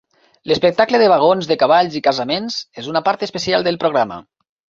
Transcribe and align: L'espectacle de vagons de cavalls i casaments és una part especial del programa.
L'espectacle 0.51 1.01
de 1.01 1.09
vagons 1.11 1.49
de 1.51 1.57
cavalls 1.63 1.99
i 1.99 2.01
casaments 2.07 2.59
és 2.85 2.89
una 2.95 3.03
part 3.11 3.27
especial 3.29 3.69
del 3.71 3.79
programa. 3.87 4.21